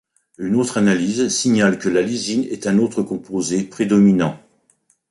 Une 0.39 0.55
autre 0.55 0.79
analyse 0.79 1.27
signale 1.29 1.77
que 1.77 1.87
la 1.87 2.01
lysine 2.01 2.45
est 2.49 2.65
un 2.65 2.79
autre 2.79 3.03
composé 3.03 3.63
prédominant. 3.63 4.35